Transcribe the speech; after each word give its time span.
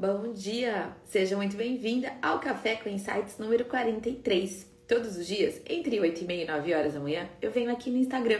Bom 0.00 0.32
dia! 0.32 0.96
Seja 1.06 1.36
muito 1.36 1.56
bem-vinda 1.56 2.12
ao 2.22 2.38
Café 2.38 2.76
com 2.76 2.88
Insights 2.88 3.36
número 3.36 3.64
43. 3.64 4.64
Todos 4.86 5.16
os 5.16 5.26
dias, 5.26 5.60
entre 5.68 5.98
8 5.98 6.22
e 6.22 6.24
meia 6.24 6.44
e 6.44 6.46
9 6.46 6.72
horas 6.72 6.94
da 6.94 7.00
manhã, 7.00 7.28
eu 7.42 7.50
venho 7.50 7.68
aqui 7.68 7.90
no 7.90 7.98
Instagram 7.98 8.38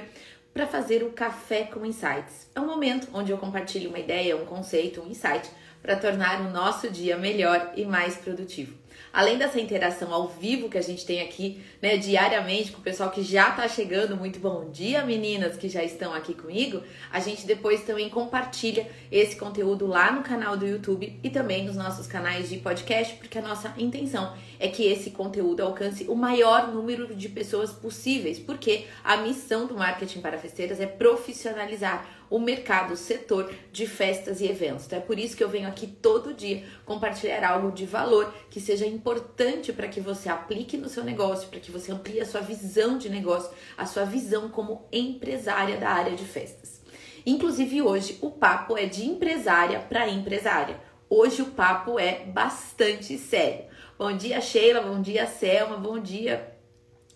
para 0.54 0.68
fazer 0.68 1.02
o 1.02 1.10
Café 1.10 1.64
com 1.64 1.84
Insights. 1.84 2.48
É 2.54 2.60
um 2.60 2.66
momento 2.66 3.08
onde 3.12 3.32
eu 3.32 3.38
compartilho 3.38 3.88
uma 3.88 3.98
ideia, 3.98 4.36
um 4.36 4.46
conceito, 4.46 5.02
um 5.02 5.08
insight 5.08 5.50
para 5.82 5.96
tornar 5.96 6.42
o 6.42 6.50
nosso 6.52 6.89
dia 6.90 7.16
melhor 7.16 7.72
e 7.75 7.84
mais 7.84 8.16
produtivo. 8.16 8.79
Além 9.12 9.38
dessa 9.38 9.61
interação 9.61 10.12
ao 10.12 10.29
vivo 10.29 10.68
que 10.68 10.79
a 10.79 10.82
gente 10.82 11.04
tem 11.04 11.20
aqui, 11.20 11.62
né, 11.80 11.96
diariamente 11.96 12.72
com 12.72 12.80
o 12.80 12.82
pessoal 12.82 13.11
que 13.11 13.22
já 13.22 13.50
tá 13.50 13.66
chegando, 13.68 14.16
muito 14.16 14.38
bom 14.38 14.70
dia, 14.70 15.04
meninas 15.04 15.57
que 15.57 15.68
já 15.68 15.82
estão 15.82 16.12
aqui 16.12 16.34
comigo. 16.34 16.82
A 17.11 17.21
gente 17.21 17.46
depois 17.46 17.82
também 17.82 18.08
compartilha 18.08 18.86
esse 19.11 19.36
conteúdo 19.36 19.86
lá 19.86 20.12
no 20.12 20.22
canal 20.22 20.57
do 20.57 20.66
YouTube 20.66 21.18
e 21.22 21.30
também 21.30 21.64
nos 21.64 21.76
nossos 21.76 22.07
canais 22.07 22.48
de 22.48 22.58
podcast, 22.58 23.14
porque 23.14 23.39
a 23.39 23.43
nossa 23.43 23.72
intenção 23.79 24.34
é 24.58 24.68
que 24.68 24.84
esse 24.84 25.11
conteúdo 25.11 25.62
alcance 25.62 26.04
o 26.09 26.14
maior 26.14 26.68
número 26.68 27.14
de 27.14 27.29
pessoas 27.29 27.72
possíveis, 27.72 28.39
porque 28.39 28.86
a 29.03 29.17
missão 29.18 29.67
do 29.67 29.75
marketing 29.75 30.20
para 30.20 30.39
festeiras 30.39 30.81
é 30.81 30.86
profissionalizar 30.86 32.17
o 32.31 32.39
mercado, 32.39 32.95
o 32.95 32.97
setor 32.97 33.53
de 33.73 33.87
festas 33.87 34.41
e 34.41 34.47
eventos. 34.47 34.87
Então 34.87 34.98
é 34.98 35.03
por 35.03 35.19
isso 35.19 35.37
que 35.37 35.42
eu 35.42 35.48
venho 35.48 35.69
aqui 35.69 35.87
todo 35.87 36.34
dia 36.34 36.64
compartilhar 36.84 37.45
algo 37.45 37.73
de 37.73 37.87
valor 37.87 38.33
que 38.51 38.61
seja 38.61 38.87
importante 38.87 39.73
para 39.73 39.89
que 39.89 40.01
você 40.01 40.28
aplique 40.28 40.77
no 40.77 40.89
seu 40.89 41.05
negócio, 41.05 41.48
para 41.48 41.61
que 41.61 41.70
você 41.70 41.92
amplie 41.92 42.20
a 42.20 42.27
sua 42.27 42.41
visão 42.41 42.98
de 42.98 43.09
negócio, 43.09 43.51
a 43.77 43.87
sua 43.87 44.05
visão 44.05 44.48
como 44.48 44.87
empresária 44.92 45.77
da 45.77 45.91
área 45.91 46.14
de 46.14 46.25
festas. 46.25 46.81
Inclusive 47.25 47.83
hoje 47.83 48.19
o 48.20 48.31
papo 48.31 48.77
é 48.77 48.87
de 48.87 49.05
empresária 49.05 49.81
para 49.81 50.09
empresária. 50.09 50.81
Hoje 51.11 51.42
o 51.42 51.47
papo 51.47 51.98
é 51.98 52.25
bastante 52.27 53.17
sério. 53.17 53.65
Bom 53.98 54.17
dia, 54.17 54.41
Sheila. 54.41 54.81
Bom 54.81 55.01
dia, 55.01 55.27
Selma. 55.27 55.77
Bom 55.77 55.98
dia, 55.98 56.55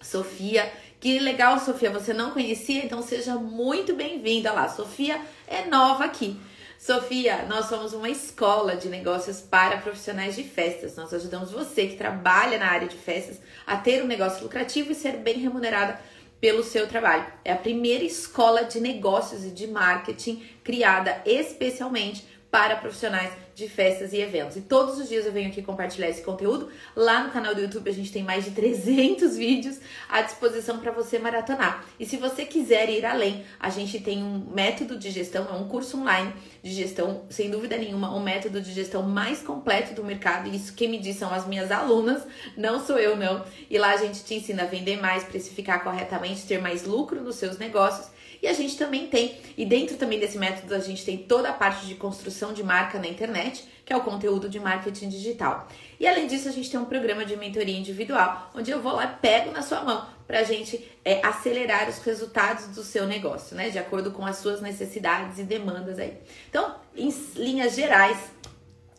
Sofia. 0.01 0.73
Que 1.03 1.19
legal, 1.19 1.59
Sofia. 1.59 1.91
Você 1.91 2.15
não 2.15 2.31
conhecia? 2.31 2.85
Então 2.85 3.03
seja 3.03 3.35
muito 3.35 3.93
bem-vinda 3.93 4.53
lá. 4.53 4.69
Sofia 4.69 5.21
é 5.49 5.65
nova 5.65 6.05
aqui. 6.05 6.39
Sofia, 6.79 7.45
nós 7.49 7.67
somos 7.67 7.93
uma 7.93 8.09
escola 8.09 8.77
de 8.77 8.89
negócios 8.89 9.41
para 9.41 9.79
profissionais 9.79 10.37
de 10.37 10.45
festas. 10.45 10.95
Nós 10.95 11.13
ajudamos 11.13 11.51
você 11.51 11.89
que 11.89 11.97
trabalha 11.97 12.57
na 12.57 12.71
área 12.71 12.87
de 12.87 12.97
festas 12.97 13.41
a 13.67 13.77
ter 13.77 14.01
um 14.01 14.07
negócio 14.07 14.45
lucrativo 14.45 14.93
e 14.93 14.95
ser 14.95 15.17
bem 15.17 15.41
remunerada 15.41 16.01
pelo 16.41 16.63
seu 16.63 16.87
trabalho. 16.87 17.27
É 17.45 17.53
a 17.53 17.57
primeira 17.57 18.05
escola 18.05 18.63
de 18.63 18.79
negócios 18.79 19.45
e 19.45 19.51
de 19.51 19.67
marketing 19.67 20.41
criada 20.63 21.21
especialmente 21.27 22.25
para 22.49 22.77
profissionais 22.77 23.33
de 23.55 23.69
festas 23.69 24.13
e 24.13 24.21
eventos. 24.21 24.57
E 24.57 24.61
todos 24.61 24.99
os 24.99 25.09
dias 25.09 25.27
eu 25.27 25.33
venho 25.33 25.49
aqui 25.49 25.63
compartilhar 25.63 26.09
esse 26.09 26.23
conteúdo. 26.23 26.71
Lá 26.97 27.25
no 27.25 27.31
canal 27.31 27.55
do 27.55 27.61
YouTube 27.61 27.89
a 27.89 27.93
gente 27.93 28.13
tem 28.13 28.23
mais 28.23 28.45
de 28.45 28.53
300 28.53 29.37
vídeos 29.37 29.79
à 30.09 30.23
disposição 30.23 30.79
para 30.79 30.91
você 30.91 31.19
maratonar. 31.19 31.85
E 31.99 32.07
se 32.07 32.17
você 32.17 32.45
quiser 32.45 32.89
ir 32.89 33.05
além, 33.05 33.45
a 33.61 33.71
gente 33.71 34.01
tem 34.01 34.23
um 34.23 34.47
método 34.55 34.97
de 34.97 35.11
gestão, 35.11 35.47
é 35.51 35.53
um 35.53 35.69
curso 35.69 35.99
online 35.99 36.33
de 36.63 36.73
gestão, 36.73 37.25
sem 37.29 37.51
dúvida 37.51 37.77
nenhuma, 37.77 38.15
um 38.15 38.23
método 38.23 38.61
de 38.61 38.73
gestão 38.73 39.03
mais 39.03 39.43
completo 39.43 39.95
do 39.95 40.05
mercado. 40.05 40.49
E 40.49 40.57
isso 40.57 40.75
quem 40.75 40.89
me 40.89 40.99
diz 40.99 41.17
são 41.17 41.33
as 41.33 41.47
minhas 41.47 41.71
alunas, 41.71 42.23
não 42.57 42.85
sou 42.85 42.99
eu 42.99 43.17
não. 43.17 43.45
E 43.69 43.79
lá 43.79 43.93
a 43.93 43.97
gente 43.97 44.25
te 44.25 44.35
ensina 44.35 44.63
a 44.63 44.67
vender 44.67 45.01
mais, 45.01 45.25
precificar 45.25 45.83
corretamente, 45.83 46.47
ter 46.47 46.61
mais 46.61 46.85
lucro 46.85 47.21
nos 47.23 47.37
seus 47.37 47.59
negócios 47.59 48.11
e 48.43 48.49
a 48.49 48.53
gente 48.53 48.77
também 48.77 49.07
tem, 49.07 49.39
e 49.57 49.65
dentro 49.65 49.97
também 49.97 50.19
desse 50.19 50.37
método, 50.37 50.75
a 50.75 50.81
gente 50.81 51.05
tem 51.05 51.17
toda 51.17 51.49
a 51.49 51.53
parte 51.53 51.87
de 51.87 51.95
construção 51.95 52.53
de 52.53 52.63
marca 52.65 52.99
na 52.99 53.07
internet, 53.07 53.65
que 53.85 53.93
é 53.93 53.97
o 53.97 54.01
conteúdo 54.01 54.49
de 54.49 54.59
marketing 54.59 55.09
digital. 55.09 55.69
E 56.01 56.09
além 56.09 56.27
disso, 56.27 56.49
a 56.49 56.53
gente 56.53 56.69
tem 56.69 56.81
um 56.81 56.85
programa 56.85 57.25
de 57.25 57.37
mentoria 57.37 57.79
individual, 57.79 58.51
onde 58.53 58.71
eu 58.71 58.83
vou 58.83 58.97
lá, 58.97 59.07
pego 59.07 59.53
na 59.53 59.63
sua 59.63 59.83
mão 59.83 60.07
para 60.27 60.41
a 60.41 60.45
gente 60.45 60.85
é, 61.05 61.25
acelerar 61.25 61.89
os 61.89 61.99
resultados 61.99 62.69
do 62.69 62.83
seu 62.83 63.07
negócio, 63.07 63.55
né? 63.55 63.71
De 63.71 63.79
acordo 63.79 64.11
com 64.11 64.25
as 64.25 64.39
suas 64.39 64.61
necessidades 64.61 65.39
e 65.39 65.45
demandas 65.45 65.99
aí. 65.99 66.15
Então, 66.49 66.75
em 66.97 67.15
linhas 67.37 67.75
gerais, 67.75 68.19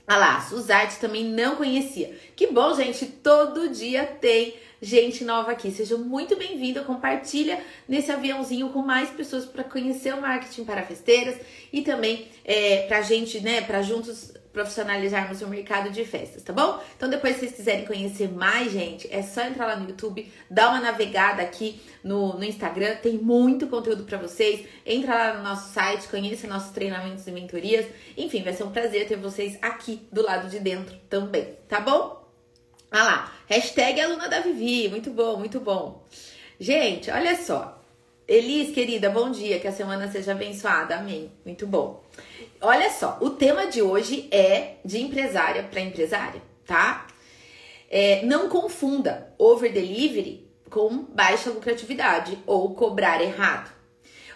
ah 0.05 0.17
lá, 0.17 0.41
Suzarte 0.41 0.99
também 0.99 1.23
não 1.23 1.55
conhecia. 1.55 2.17
Que 2.35 2.47
bom, 2.47 2.75
gente, 2.75 3.05
todo 3.05 3.69
dia 3.69 4.05
tem 4.05 4.53
gente 4.81 5.23
nova 5.23 5.51
aqui. 5.51 5.71
Seja 5.71 5.97
muito 5.97 6.35
bem-vindo, 6.35 6.83
compartilha 6.83 7.63
nesse 7.87 8.11
aviãozinho 8.11 8.69
com 8.69 8.81
mais 8.81 9.09
pessoas 9.09 9.45
para 9.45 9.63
conhecer 9.63 10.13
o 10.13 10.21
marketing 10.21 10.65
para 10.65 10.83
festeiras 10.83 11.37
e 11.71 11.81
também 11.81 12.27
é, 12.43 12.85
para 12.87 13.01
gente, 13.01 13.39
né, 13.39 13.61
para 13.61 13.81
juntos 13.81 14.33
profissionalizarmos 14.53 15.41
o 15.41 15.47
mercado 15.47 15.89
de 15.89 16.05
festas, 16.05 16.43
tá 16.43 16.53
bom? 16.53 16.79
Então 16.95 17.09
depois 17.09 17.33
se 17.33 17.39
vocês 17.39 17.55
quiserem 17.55 17.85
conhecer 17.85 18.31
mais, 18.31 18.71
gente, 18.71 19.11
é 19.11 19.23
só 19.23 19.41
entrar 19.41 19.65
lá 19.65 19.75
no 19.75 19.89
YouTube, 19.89 20.31
dar 20.49 20.69
uma 20.69 20.79
navegada 20.79 21.41
aqui 21.41 21.81
no, 22.03 22.37
no 22.37 22.43
Instagram, 22.43 22.95
tem 22.97 23.17
muito 23.17 23.67
conteúdo 23.67 24.03
para 24.03 24.19
vocês. 24.19 24.65
Entra 24.85 25.15
lá 25.15 25.33
no 25.33 25.43
nosso 25.43 25.73
site, 25.73 26.07
conheça 26.07 26.47
nossos 26.47 26.71
treinamentos 26.71 27.25
e 27.25 27.31
mentorias. 27.31 27.87
Enfim, 28.15 28.43
vai 28.43 28.53
ser 28.53 28.63
um 28.63 28.71
prazer 28.71 29.07
ter 29.07 29.17
vocês 29.17 29.57
aqui 29.59 30.07
do 30.11 30.21
lado 30.21 30.47
de 30.49 30.59
dentro 30.59 30.95
também, 31.09 31.57
tá 31.67 31.79
bom? 31.79 32.23
Ah 32.91 33.03
lá, 33.03 33.33
hashtag 33.47 33.99
aluna 33.99 34.29
da 34.29 34.39
Vivi, 34.39 34.87
muito 34.87 35.09
bom, 35.09 35.37
muito 35.37 35.59
bom. 35.59 36.05
Gente, 36.59 37.09
olha 37.09 37.35
só. 37.35 37.81
Elis, 38.27 38.71
querida, 38.71 39.09
bom 39.09 39.31
dia, 39.31 39.59
que 39.59 39.67
a 39.67 39.71
semana 39.71 40.07
seja 40.09 40.31
abençoada, 40.31 40.95
amém. 40.95 41.31
Muito 41.43 41.65
bom. 41.65 42.02
Olha 42.61 42.89
só, 42.89 43.17
o 43.21 43.31
tema 43.31 43.67
de 43.67 43.81
hoje 43.81 44.27
é 44.31 44.75
de 44.85 45.01
empresária 45.01 45.63
para 45.63 45.81
empresária, 45.81 46.41
tá? 46.65 47.07
É, 47.89 48.25
não 48.25 48.49
confunda 48.49 49.33
over 49.37 49.71
delivery 49.71 50.47
com 50.69 51.03
baixa 51.03 51.49
lucratividade 51.49 52.39
ou 52.47 52.73
cobrar 52.73 53.21
errado. 53.21 53.71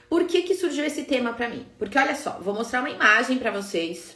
Por 0.09 0.25
que 0.25 0.43
que 0.43 0.55
surgiu 0.55 0.85
esse 0.85 1.03
tema 1.03 1.33
para 1.33 1.49
mim? 1.49 1.65
Porque 1.77 1.97
olha 1.97 2.15
só, 2.15 2.39
vou 2.39 2.53
mostrar 2.53 2.81
uma 2.81 2.89
imagem 2.89 3.38
para 3.38 3.51
vocês. 3.51 4.15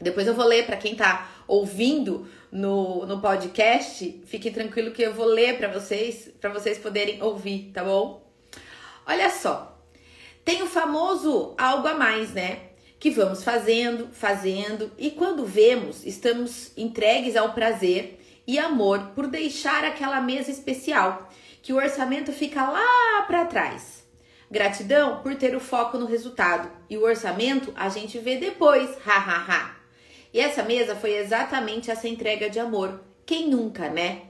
Depois 0.00 0.26
eu 0.26 0.34
vou 0.34 0.46
ler 0.46 0.64
para 0.64 0.76
quem 0.76 0.94
tá 0.94 1.28
ouvindo 1.46 2.28
no, 2.50 3.04
no 3.04 3.20
podcast, 3.20 4.22
fique 4.26 4.50
tranquilo 4.50 4.92
que 4.92 5.02
eu 5.02 5.12
vou 5.12 5.26
ler 5.26 5.58
para 5.58 5.68
vocês, 5.68 6.30
para 6.40 6.50
vocês 6.50 6.78
poderem 6.78 7.22
ouvir, 7.22 7.70
tá 7.74 7.84
bom? 7.84 8.26
Olha 9.06 9.28
só, 9.30 9.77
tem 10.48 10.62
o 10.62 10.66
famoso 10.66 11.52
algo 11.58 11.86
a 11.88 11.92
mais, 11.92 12.30
né? 12.30 12.60
Que 12.98 13.10
vamos 13.10 13.44
fazendo, 13.44 14.08
fazendo, 14.12 14.90
e 14.96 15.10
quando 15.10 15.44
vemos, 15.44 16.06
estamos 16.06 16.72
entregues 16.74 17.36
ao 17.36 17.52
prazer 17.52 18.18
e 18.46 18.58
amor 18.58 19.10
por 19.14 19.26
deixar 19.26 19.84
aquela 19.84 20.22
mesa 20.22 20.50
especial, 20.50 21.28
que 21.60 21.70
o 21.70 21.76
orçamento 21.76 22.32
fica 22.32 22.66
lá 22.66 23.24
para 23.26 23.44
trás. 23.44 24.06
Gratidão 24.50 25.20
por 25.20 25.34
ter 25.34 25.54
o 25.54 25.60
foco 25.60 25.98
no 25.98 26.06
resultado 26.06 26.70
e 26.88 26.96
o 26.96 27.04
orçamento 27.04 27.70
a 27.76 27.90
gente 27.90 28.18
vê 28.18 28.38
depois, 28.38 28.88
ha 29.06 29.18
ha 29.18 29.44
ha. 29.52 29.76
E 30.32 30.40
essa 30.40 30.62
mesa 30.62 30.96
foi 30.96 31.14
exatamente 31.14 31.90
essa 31.90 32.08
entrega 32.08 32.48
de 32.48 32.58
amor. 32.58 33.02
Quem 33.26 33.50
nunca, 33.50 33.90
né? 33.90 34.22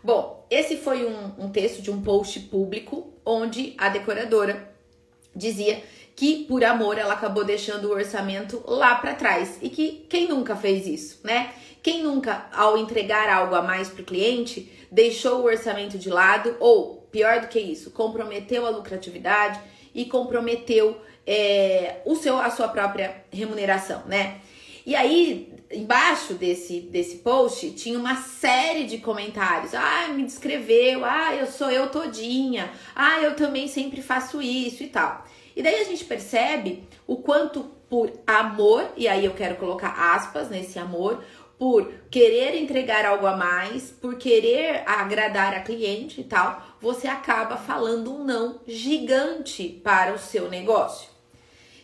Bom, 0.00 0.46
esse 0.48 0.76
foi 0.76 1.04
um, 1.04 1.46
um 1.46 1.50
texto 1.50 1.82
de 1.82 1.90
um 1.90 2.00
post 2.02 2.38
público 2.38 3.12
onde 3.24 3.74
a 3.76 3.88
decoradora 3.88 4.75
dizia 5.36 5.82
que 6.16 6.44
por 6.46 6.64
amor 6.64 6.96
ela 6.96 7.12
acabou 7.12 7.44
deixando 7.44 7.88
o 7.88 7.92
orçamento 7.92 8.64
lá 8.66 8.94
para 8.94 9.14
trás 9.14 9.58
e 9.60 9.68
que 9.68 10.06
quem 10.08 10.26
nunca 10.26 10.56
fez 10.56 10.86
isso, 10.86 11.20
né? 11.22 11.52
Quem 11.82 12.02
nunca, 12.02 12.48
ao 12.52 12.78
entregar 12.78 13.28
algo 13.28 13.54
a 13.54 13.62
mais 13.62 13.88
para 13.88 14.02
o 14.02 14.04
cliente, 14.04 14.72
deixou 14.90 15.40
o 15.40 15.44
orçamento 15.44 15.98
de 15.98 16.08
lado 16.08 16.56
ou, 16.58 17.06
pior 17.12 17.40
do 17.40 17.48
que 17.48 17.60
isso, 17.60 17.90
comprometeu 17.90 18.66
a 18.66 18.70
lucratividade 18.70 19.60
e 19.94 20.06
comprometeu 20.06 21.00
é, 21.26 21.96
o 22.04 22.16
seu, 22.16 22.38
a 22.38 22.50
sua 22.50 22.68
própria 22.68 23.22
remuneração, 23.30 24.02
né? 24.06 24.40
E 24.86 24.94
aí, 24.94 25.52
embaixo 25.72 26.34
desse, 26.34 26.80
desse 26.80 27.16
post, 27.16 27.72
tinha 27.72 27.98
uma 27.98 28.14
série 28.14 28.84
de 28.84 28.98
comentários. 28.98 29.74
Ah, 29.74 30.06
me 30.14 30.22
descreveu. 30.22 31.04
Ah, 31.04 31.34
eu 31.34 31.48
sou 31.48 31.68
eu 31.68 31.90
todinha. 31.90 32.70
Ah, 32.94 33.20
eu 33.20 33.34
também 33.34 33.66
sempre 33.66 34.00
faço 34.00 34.40
isso 34.40 34.84
e 34.84 34.86
tal. 34.86 35.26
E 35.56 35.62
daí 35.62 35.80
a 35.80 35.84
gente 35.84 36.04
percebe 36.04 36.84
o 37.04 37.16
quanto 37.16 37.64
por 37.90 38.12
amor, 38.24 38.92
e 38.96 39.08
aí 39.08 39.24
eu 39.24 39.34
quero 39.34 39.56
colocar 39.56 40.14
aspas 40.14 40.48
nesse 40.48 40.78
amor, 40.78 41.24
por 41.58 41.92
querer 42.10 42.54
entregar 42.54 43.04
algo 43.04 43.26
a 43.26 43.36
mais, 43.36 43.90
por 43.90 44.16
querer 44.16 44.84
agradar 44.86 45.54
a 45.54 45.60
cliente 45.60 46.20
e 46.20 46.24
tal, 46.24 46.62
você 46.80 47.08
acaba 47.08 47.56
falando 47.56 48.14
um 48.14 48.24
não 48.24 48.60
gigante 48.66 49.80
para 49.82 50.12
o 50.12 50.18
seu 50.18 50.48
negócio. 50.48 51.08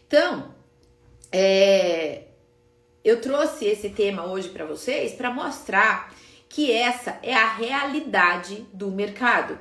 Então, 0.06 0.52
é, 1.32 2.01
eu 3.04 3.20
trouxe 3.20 3.64
esse 3.64 3.90
tema 3.90 4.26
hoje 4.26 4.48
para 4.48 4.64
vocês 4.64 5.12
para 5.12 5.30
mostrar 5.30 6.14
que 6.48 6.70
essa 6.70 7.18
é 7.22 7.34
a 7.34 7.54
realidade 7.54 8.66
do 8.72 8.90
mercado. 8.90 9.58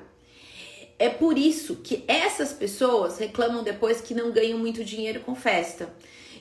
É 0.99 1.09
por 1.09 1.37
isso 1.37 1.77
que 1.77 2.03
essas 2.07 2.53
pessoas 2.53 3.17
reclamam 3.17 3.63
depois 3.63 4.01
que 4.01 4.13
não 4.13 4.31
ganham 4.31 4.59
muito 4.59 4.83
dinheiro 4.83 5.21
com 5.21 5.33
festa, 5.33 5.91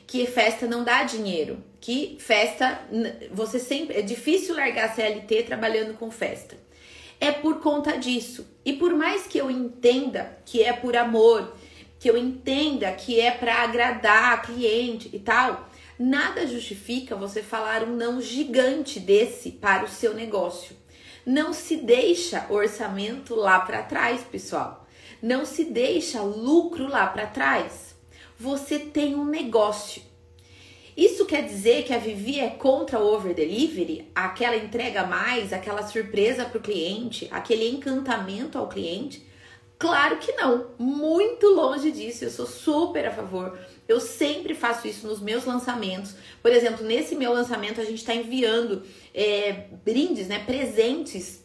que 0.06 0.26
festa 0.26 0.66
não 0.66 0.84
dá 0.84 1.04
dinheiro, 1.04 1.62
que 1.80 2.18
festa 2.20 2.78
você 3.32 3.58
sempre 3.58 3.96
é 3.96 4.02
difícil 4.02 4.54
largar 4.54 4.94
CLT 4.94 5.44
trabalhando 5.44 5.96
com 5.96 6.10
festa. 6.10 6.58
É 7.18 7.30
por 7.32 7.60
conta 7.60 7.96
disso. 7.96 8.46
E 8.64 8.72
por 8.72 8.94
mais 8.94 9.26
que 9.26 9.38
eu 9.38 9.50
entenda 9.50 10.38
que 10.44 10.62
é 10.62 10.72
por 10.72 10.96
amor, 10.96 11.54
que 11.98 12.10
eu 12.10 12.16
entenda 12.16 12.90
que 12.92 13.20
é 13.20 13.30
para 13.30 13.62
agradar 13.62 14.34
a 14.34 14.38
cliente 14.38 15.08
e 15.12 15.18
tal, 15.18 15.69
nada 16.00 16.46
justifica 16.46 17.14
você 17.14 17.42
falar 17.42 17.84
um 17.84 17.94
não 17.94 18.22
gigante 18.22 18.98
desse 18.98 19.50
para 19.50 19.84
o 19.84 19.88
seu 19.88 20.14
negócio. 20.14 20.74
Não 21.26 21.52
se 21.52 21.76
deixa 21.76 22.46
orçamento 22.48 23.34
lá 23.34 23.60
para 23.60 23.82
trás, 23.82 24.22
pessoal. 24.22 24.86
Não 25.22 25.44
se 25.44 25.64
deixa 25.64 26.22
lucro 26.22 26.88
lá 26.88 27.06
para 27.06 27.26
trás. 27.26 27.94
Você 28.38 28.78
tem 28.78 29.14
um 29.14 29.26
negócio. 29.26 30.00
Isso 30.96 31.26
quer 31.26 31.44
dizer 31.44 31.84
que 31.84 31.92
a 31.92 31.98
Vivi 31.98 32.40
é 32.40 32.48
contra 32.48 32.98
o 32.98 33.06
over 33.06 33.34
delivery, 33.34 34.10
aquela 34.14 34.56
entrega 34.56 35.04
mais, 35.04 35.52
aquela 35.52 35.86
surpresa 35.86 36.46
para 36.46 36.58
o 36.58 36.62
cliente, 36.62 37.28
aquele 37.30 37.68
encantamento 37.68 38.56
ao 38.56 38.68
cliente? 38.68 39.26
Claro 39.78 40.16
que 40.16 40.32
não, 40.32 40.68
muito 40.78 41.46
longe 41.46 41.92
disso. 41.92 42.24
Eu 42.24 42.30
sou 42.30 42.46
super 42.46 43.06
a 43.06 43.10
favor. 43.10 43.58
Eu 43.90 43.98
sempre 43.98 44.54
faço 44.54 44.86
isso 44.86 45.04
nos 45.04 45.20
meus 45.20 45.44
lançamentos. 45.44 46.14
Por 46.40 46.52
exemplo, 46.52 46.86
nesse 46.86 47.16
meu 47.16 47.32
lançamento 47.32 47.80
a 47.80 47.84
gente 47.84 47.98
está 47.98 48.14
enviando 48.14 48.84
é, 49.12 49.68
brindes, 49.84 50.28
né, 50.28 50.38
presentes 50.38 51.42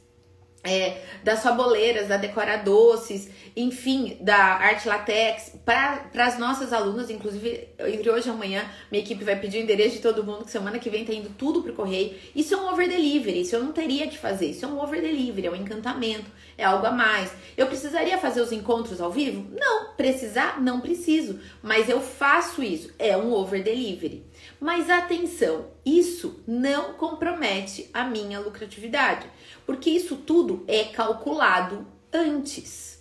é, 0.66 1.02
das 1.24 1.42
faboleiras, 1.42 2.08
da 2.08 2.18
Decora 2.18 2.58
Doces, 2.58 3.30
enfim, 3.56 4.18
da 4.20 4.36
Arte 4.36 4.88
Latex, 4.88 5.54
para 5.64 6.10
as 6.18 6.38
nossas 6.38 6.74
alunas, 6.74 7.10
inclusive 7.10 7.70
entre 7.80 8.10
hoje 8.10 8.28
e 8.28 8.32
amanhã, 8.32 8.66
minha 8.92 9.04
equipe 9.04 9.24
vai 9.24 9.40
pedir 9.40 9.60
o 9.60 9.62
endereço 9.62 9.96
de 9.96 10.02
todo 10.02 10.24
mundo, 10.24 10.44
que 10.44 10.52
semana 10.52 10.78
que 10.78 10.90
vem 10.90 11.06
tá 11.06 11.14
indo 11.14 11.30
tudo 11.30 11.62
pro 11.64 11.74
correio. 11.74 12.16
Isso 12.36 12.54
é 12.54 12.58
um 12.58 12.70
over 12.70 12.90
delivery, 12.90 13.42
isso 13.42 13.56
eu 13.56 13.64
não 13.64 13.72
teria 13.72 14.08
que 14.08 14.18
fazer, 14.18 14.48
isso 14.48 14.66
é 14.66 14.68
um 14.68 14.82
over 14.82 15.02
delivery, 15.02 15.48
é 15.48 15.52
um 15.52 15.56
encantamento, 15.56 16.30
é 16.58 16.66
algo 16.66 16.86
a 16.86 16.92
mais. 16.92 17.32
Eu 17.56 17.68
precisaria 17.68 18.18
fazer 18.18 18.42
os 18.42 18.52
encontros 18.52 19.00
ao 19.00 19.12
vivo? 19.12 19.46
Não, 19.58 19.94
precisar? 19.94 20.62
Não 20.62 20.82
preciso, 20.82 21.40
mas 21.64 21.88
eu 21.88 22.02
faço 22.02 22.62
isso, 22.62 22.92
é 23.00 23.16
um 23.16 23.32
over 23.32 23.64
delivery. 23.64 24.26
Mas 24.66 24.90
atenção, 24.90 25.68
isso 25.86 26.44
não 26.48 26.94
compromete 26.94 27.88
a 27.94 28.04
minha 28.04 28.40
lucratividade, 28.40 29.30
porque 29.64 29.92
isso 29.92 30.16
tudo 30.16 30.66
é 30.68 30.86
calculado 30.86 31.86
antes. 32.12 33.00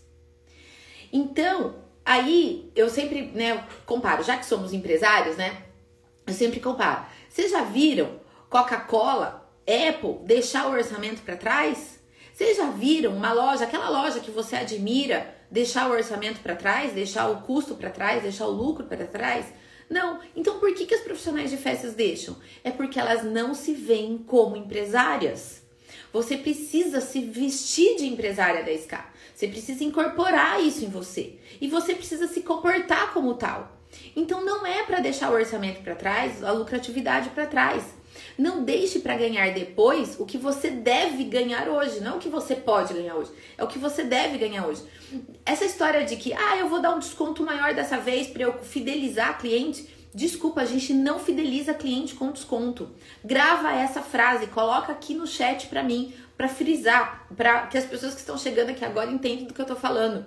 Então, 1.11 1.77
aí 2.05 2.71
eu 2.77 2.91
sempre, 2.91 3.31
né, 3.35 3.67
comparo, 3.87 4.23
já 4.23 4.37
que 4.37 4.45
somos 4.45 4.75
empresários, 4.75 5.39
né? 5.39 5.63
Eu 6.27 6.35
sempre 6.35 6.61
comparo. 6.61 7.07
Vocês 7.31 7.51
já 7.51 7.63
viram 7.63 8.21
Coca-Cola, 8.51 9.51
Apple 9.67 10.19
deixar 10.27 10.67
o 10.67 10.73
orçamento 10.73 11.23
para 11.23 11.35
trás? 11.35 11.99
Vocês 12.35 12.59
já 12.59 12.69
viram 12.73 13.17
uma 13.17 13.33
loja, 13.33 13.65
aquela 13.65 13.89
loja 13.89 14.21
que 14.21 14.31
você 14.31 14.57
admira, 14.57 15.35
deixar 15.51 15.89
o 15.89 15.95
orçamento 15.95 16.41
para 16.41 16.57
trás, 16.57 16.93
deixar 16.93 17.31
o 17.31 17.41
custo 17.41 17.75
para 17.75 17.89
trás, 17.89 18.23
deixar 18.23 18.45
o 18.49 18.51
lucro 18.51 18.85
para 18.85 19.07
trás? 19.07 19.47
Não. 19.95 20.19
Então 20.35 20.59
por 20.59 20.75
que, 20.75 20.87
que 20.87 20.95
as 20.95 21.03
profissionais 21.03 21.51
de 21.51 21.57
festas 21.57 21.95
deixam? 21.95 22.37
É 22.65 22.73
porque 22.73 22.99
elas 22.99 23.23
não 23.23 23.55
se 23.55 23.73
veem 23.73 24.19
como 24.19 24.57
empresárias. 24.57 25.63
Você 26.13 26.37
precisa 26.37 27.01
se 27.01 27.21
vestir 27.21 27.97
de 27.97 28.05
empresária 28.05 28.65
da 28.65 28.73
SK. 28.73 28.99
Você 29.33 29.47
precisa 29.47 29.85
incorporar 29.85 30.61
isso 30.61 30.85
em 30.85 30.89
você. 30.89 31.39
E 31.61 31.69
você 31.69 31.95
precisa 31.95 32.27
se 32.27 32.41
comportar 32.41 33.15
como 33.15 33.35
tal. 33.35 33.79
Então 34.17 34.45
não 34.45 34.67
é 34.67 34.83
para 34.83 34.99
deixar 34.99 35.31
o 35.31 35.35
orçamento 35.35 35.81
para 35.81 35.95
trás, 35.95 36.43
a 36.43 36.51
lucratividade 36.51 37.31
para 37.31 37.47
trás. 37.47 37.95
Não 38.37 38.65
deixe 38.65 38.99
para 38.99 39.17
ganhar 39.17 39.53
depois 39.55 40.19
o 40.19 40.27
que 40.27 40.37
você 40.37 40.71
deve 40.71 41.25
ganhar 41.25 41.69
hoje, 41.69 42.01
não 42.01 42.17
o 42.17 42.21
que 42.21 42.29
você 42.29 42.55
pode 42.55 42.93
ganhar 42.93 43.15
hoje, 43.15 43.31
é 43.57 43.63
o 43.63 43.69
que 43.69 43.79
você 43.79 44.03
deve 44.03 44.39
ganhar 44.39 44.67
hoje. 44.67 44.83
Essa 45.47 45.65
história 45.65 46.05
de 46.05 46.17
que, 46.17 46.33
ah, 46.33 46.57
eu 46.57 46.69
vou 46.69 46.81
dar 46.81 46.95
um 46.95 46.99
desconto 46.99 47.45
maior 47.45 47.75
dessa 47.75 47.99
vez 47.99 48.27
para 48.27 48.43
eu 48.43 48.59
fidelizar 48.63 49.39
cliente, 49.39 49.89
Desculpa, 50.15 50.61
a 50.61 50.65
gente 50.65 50.95
não 50.95 51.19
fideliza 51.19 51.75
cliente 51.75 52.15
com 52.15 52.31
desconto. 52.31 52.93
Grava 53.25 53.73
essa 53.73 54.01
frase, 54.01 54.47
coloca 54.47 54.93
aqui 54.93 55.13
no 55.13 55.27
chat 55.27 55.67
para 55.67 55.83
mim, 55.83 56.15
para 56.37 56.49
frisar, 56.49 57.27
para 57.37 57.67
que 57.67 57.77
as 57.77 57.85
pessoas 57.85 58.15
que 58.15 58.21
estão 58.21 58.39
chegando 58.39 58.71
aqui 58.71 58.85
agora 58.85 59.11
entendam 59.11 59.47
do 59.47 59.53
que 59.53 59.61
eu 59.61 59.67
tô 59.67 59.75
falando. 59.75 60.25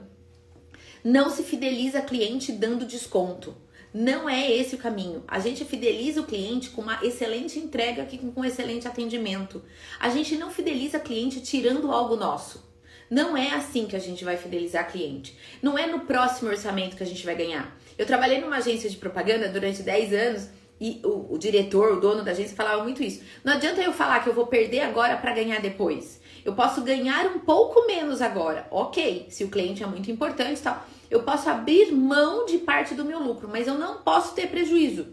Não 1.02 1.30
se 1.30 1.42
fideliza 1.42 2.02
cliente 2.02 2.52
dando 2.52 2.86
desconto. 2.86 3.56
Não 3.94 4.30
é 4.30 4.52
esse 4.52 4.76
o 4.76 4.78
caminho. 4.78 5.24
A 5.28 5.40
gente 5.40 5.64
fideliza 5.66 6.22
o 6.22 6.26
cliente 6.26 6.70
com 6.70 6.82
uma 6.82 7.00
excelente 7.04 7.58
entrega, 7.58 8.06
com 8.06 8.42
um 8.42 8.46
excelente 8.46 8.88
atendimento. 8.88 9.64
A 10.00 10.10
gente 10.10 10.36
não 10.36 10.52
fideliza 10.52 11.00
cliente 11.00 11.42
tirando 11.42 11.92
algo 11.92 12.16
nosso. 12.16 12.68
Não 13.10 13.38
é 13.38 13.52
assim 13.52 13.86
que 13.86 13.96
a 13.96 14.00
gente 14.00 14.26
vai 14.26 14.36
fidelizar 14.36 14.92
cliente. 14.92 15.38
Não 15.62 15.78
é 15.78 15.88
no 15.88 16.02
próximo 16.02 16.50
orçamento 16.50 16.98
que 16.98 17.04
a 17.04 17.06
gente 17.08 17.26
vai 17.26 17.36
ganhar. 17.36 17.78
Eu 17.98 18.06
trabalhei 18.06 18.42
numa 18.42 18.58
agência 18.58 18.90
de 18.90 18.98
propaganda 18.98 19.48
durante 19.48 19.82
10 19.82 20.14
anos 20.14 20.50
e 20.80 21.02
o, 21.04 21.34
o 21.34 21.38
diretor, 21.38 21.98
o 21.98 22.02
dono 22.02 22.24
da 22.24 22.32
agência 22.32 22.56
falava 22.56 22.84
muito 22.84 23.02
isso. 23.02 23.24
Não 23.44 23.54
adianta 23.54 23.82
eu 23.82 23.94
falar 23.94 24.20
que 24.20 24.30
eu 24.30 24.34
vou 24.34 24.48
perder 24.48 24.82
agora 24.82 25.18
para 25.18 25.34
ganhar 25.34 25.60
depois. 25.62 26.17
Eu 26.48 26.56
posso 26.56 26.82
ganhar 26.82 27.28
um 27.28 27.40
pouco 27.40 27.86
menos 27.86 28.22
agora. 28.22 28.68
Ok, 28.72 29.28
se 29.30 29.44
o 29.44 29.50
cliente 29.50 29.84
é 29.84 29.86
muito 29.86 30.10
importante 30.10 30.60
e 30.60 30.64
tal 30.64 30.84
eu 31.10 31.24
posso 31.24 31.50
abrir 31.50 31.92
mão 31.92 32.46
de 32.46 32.58
parte 32.58 32.94
do 32.94 33.06
meu 33.06 33.20
lucro, 33.20 33.48
mas 33.48 33.68
eu 33.68 33.76
não 33.76 34.02
posso 34.02 34.34
ter 34.34 34.48
prejuízo. 34.48 35.08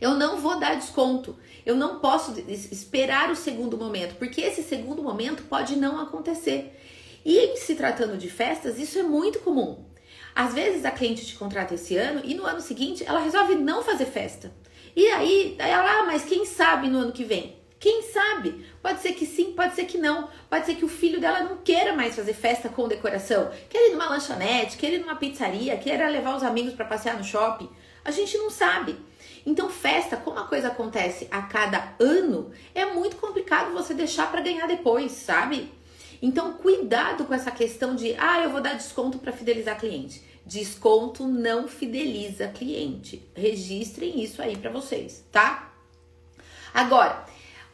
Eu 0.00 0.14
não 0.14 0.38
vou 0.38 0.58
dar 0.58 0.76
desconto. 0.76 1.36
Eu 1.64 1.76
não 1.76 2.00
posso 2.00 2.38
esperar 2.48 3.30
o 3.30 3.36
segundo 3.36 3.76
momento, 3.76 4.16
porque 4.16 4.40
esse 4.40 4.62
segundo 4.62 5.02
momento 5.02 5.42
pode 5.44 5.76
não 5.76 6.00
acontecer. 6.00 6.78
E 7.24 7.38
em 7.38 7.56
se 7.56 7.74
tratando 7.74 8.16
de 8.16 8.30
festas, 8.30 8.78
isso 8.78 8.98
é 8.98 9.02
muito 9.02 9.40
comum. 9.40 9.84
Às 10.34 10.54
vezes 10.54 10.84
a 10.84 10.90
cliente 10.90 11.26
te 11.26 11.34
contrata 11.34 11.74
esse 11.74 11.96
ano 11.96 12.20
e 12.24 12.34
no 12.34 12.44
ano 12.44 12.60
seguinte 12.60 13.04
ela 13.06 13.20
resolve 13.20 13.54
não 13.54 13.82
fazer 13.82 14.06
festa. 14.06 14.52
E 14.94 15.06
aí 15.08 15.56
ela, 15.58 16.00
ah, 16.00 16.04
mas 16.04 16.24
quem 16.24 16.46
sabe 16.46 16.88
no 16.88 16.98
ano 16.98 17.12
que 17.12 17.24
vem? 17.24 17.56
Quem 17.86 18.02
sabe? 18.02 18.66
Pode 18.82 19.00
ser 19.00 19.12
que 19.12 19.24
sim, 19.24 19.52
pode 19.52 19.76
ser 19.76 19.84
que 19.84 19.96
não. 19.96 20.28
Pode 20.50 20.66
ser 20.66 20.74
que 20.74 20.84
o 20.84 20.88
filho 20.88 21.20
dela 21.20 21.44
não 21.44 21.58
queira 21.58 21.92
mais 21.92 22.16
fazer 22.16 22.34
festa 22.34 22.68
com 22.68 22.88
decoração. 22.88 23.48
Quer 23.70 23.88
ir 23.88 23.92
numa 23.92 24.08
lanchonete, 24.08 24.76
quer 24.76 24.92
ir 24.92 24.98
numa 24.98 25.14
pizzaria, 25.14 25.76
queira 25.76 26.08
levar 26.08 26.34
os 26.34 26.42
amigos 26.42 26.74
para 26.74 26.84
passear 26.84 27.16
no 27.16 27.22
shopping. 27.22 27.70
A 28.04 28.10
gente 28.10 28.36
não 28.38 28.50
sabe. 28.50 28.98
Então, 29.46 29.70
festa, 29.70 30.16
como 30.16 30.36
a 30.36 30.48
coisa 30.48 30.66
acontece 30.66 31.28
a 31.30 31.42
cada 31.42 31.94
ano, 32.00 32.50
é 32.74 32.86
muito 32.86 33.18
complicado 33.18 33.72
você 33.72 33.94
deixar 33.94 34.32
para 34.32 34.40
ganhar 34.40 34.66
depois, 34.66 35.12
sabe? 35.12 35.72
Então, 36.20 36.54
cuidado 36.54 37.24
com 37.24 37.34
essa 37.34 37.52
questão 37.52 37.94
de, 37.94 38.16
ah, 38.18 38.40
eu 38.42 38.50
vou 38.50 38.60
dar 38.60 38.74
desconto 38.74 39.20
para 39.20 39.30
fidelizar 39.30 39.78
cliente. 39.78 40.24
Desconto 40.44 41.24
não 41.24 41.68
fideliza 41.68 42.48
cliente. 42.48 43.30
Registrem 43.32 44.20
isso 44.24 44.42
aí 44.42 44.56
para 44.56 44.72
vocês, 44.72 45.24
tá? 45.30 45.72
Agora, 46.74 47.24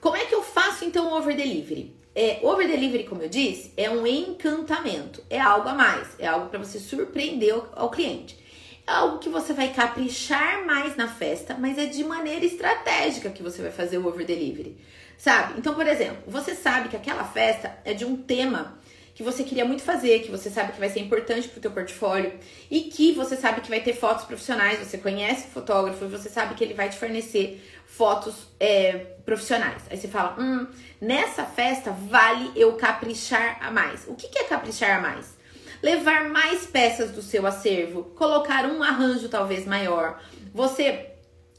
como 0.02 0.16
é 0.16 0.24
que 0.24 0.34
eu 0.34 0.42
faço 0.42 0.84
então 0.84 1.12
o 1.12 1.16
over 1.16 1.36
delivery? 1.36 1.94
É, 2.12 2.40
over 2.42 2.66
delivery, 2.66 3.04
como 3.04 3.22
eu 3.22 3.28
disse, 3.28 3.72
é 3.76 3.88
um 3.88 4.04
encantamento, 4.04 5.22
é 5.30 5.40
algo 5.40 5.68
a 5.68 5.74
mais, 5.74 6.08
é 6.18 6.26
algo 6.26 6.48
para 6.48 6.58
você 6.58 6.80
surpreender 6.80 7.54
ao, 7.54 7.68
ao 7.76 7.90
cliente. 7.90 8.36
É 8.84 8.90
algo 8.90 9.20
que 9.20 9.28
você 9.28 9.52
vai 9.52 9.72
caprichar 9.72 10.66
mais 10.66 10.96
na 10.96 11.06
festa, 11.06 11.56
mas 11.56 11.78
é 11.78 11.86
de 11.86 12.02
maneira 12.02 12.44
estratégica 12.44 13.30
que 13.30 13.44
você 13.44 13.62
vai 13.62 13.70
fazer 13.70 13.98
o 13.98 14.06
over 14.08 14.26
delivery, 14.26 14.76
sabe? 15.16 15.54
Então, 15.56 15.72
por 15.72 15.86
exemplo, 15.86 16.24
você 16.26 16.56
sabe 16.56 16.88
que 16.88 16.96
aquela 16.96 17.22
festa 17.22 17.78
é 17.84 17.94
de 17.94 18.04
um 18.04 18.16
tema 18.16 18.76
que 19.14 19.22
você 19.22 19.44
queria 19.44 19.64
muito 19.64 19.82
fazer, 19.82 20.20
que 20.20 20.30
você 20.30 20.48
sabe 20.48 20.72
que 20.72 20.80
vai 20.80 20.88
ser 20.88 21.00
importante 21.00 21.48
para 21.48 21.58
o 21.58 21.60
teu 21.60 21.70
portfólio 21.70 22.32
e 22.70 22.82
que 22.82 23.12
você 23.12 23.36
sabe 23.36 23.60
que 23.60 23.68
vai 23.68 23.80
ter 23.80 23.92
fotos 23.94 24.24
profissionais, 24.24 24.78
você 24.78 24.96
conhece 24.96 25.48
o 25.48 25.50
fotógrafo 25.50 26.04
e 26.04 26.08
você 26.08 26.28
sabe 26.28 26.54
que 26.54 26.64
ele 26.64 26.74
vai 26.74 26.88
te 26.88 26.96
fornecer 26.96 27.62
fotos 27.86 28.48
é, 28.58 28.92
profissionais. 29.24 29.82
Aí 29.90 29.98
você 29.98 30.08
fala, 30.08 30.36
hum, 30.40 30.66
nessa 31.00 31.44
festa 31.44 31.90
vale 31.90 32.50
eu 32.56 32.74
caprichar 32.76 33.58
a 33.60 33.70
mais. 33.70 34.04
O 34.08 34.14
que, 34.14 34.28
que 34.28 34.38
é 34.38 34.44
caprichar 34.44 34.98
a 34.98 35.00
mais? 35.00 35.36
Levar 35.82 36.30
mais 36.30 36.64
peças 36.64 37.10
do 37.10 37.20
seu 37.20 37.46
acervo, 37.46 38.04
colocar 38.14 38.64
um 38.64 38.82
arranjo 38.82 39.28
talvez 39.28 39.66
maior, 39.66 40.22
você 40.54 41.10